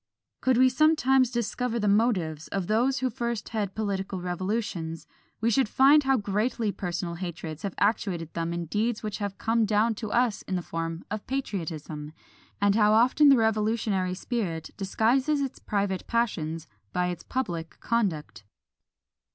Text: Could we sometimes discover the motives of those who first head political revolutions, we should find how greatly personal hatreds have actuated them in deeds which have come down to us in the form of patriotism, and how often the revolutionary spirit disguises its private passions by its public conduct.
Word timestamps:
Could 0.41 0.57
we 0.57 0.67
sometimes 0.67 1.29
discover 1.29 1.77
the 1.79 1.87
motives 1.87 2.47
of 2.47 2.65
those 2.65 2.97
who 3.01 3.09
first 3.11 3.49
head 3.49 3.75
political 3.75 4.19
revolutions, 4.19 5.05
we 5.41 5.51
should 5.51 5.69
find 5.69 6.05
how 6.05 6.17
greatly 6.17 6.71
personal 6.71 7.13
hatreds 7.13 7.61
have 7.61 7.75
actuated 7.77 8.33
them 8.33 8.51
in 8.51 8.65
deeds 8.65 9.03
which 9.03 9.19
have 9.19 9.37
come 9.37 9.63
down 9.63 9.93
to 9.93 10.11
us 10.11 10.41
in 10.47 10.55
the 10.55 10.63
form 10.63 11.05
of 11.11 11.27
patriotism, 11.27 12.13
and 12.59 12.73
how 12.73 12.93
often 12.93 13.29
the 13.29 13.37
revolutionary 13.37 14.15
spirit 14.15 14.71
disguises 14.75 15.39
its 15.39 15.59
private 15.59 16.07
passions 16.07 16.67
by 16.91 17.09
its 17.09 17.21
public 17.21 17.79
conduct. 17.79 18.43